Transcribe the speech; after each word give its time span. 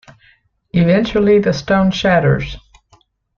Eventually 0.73 1.37
the 1.37 1.53
stone 1.53 1.91
shatters. 1.91 2.57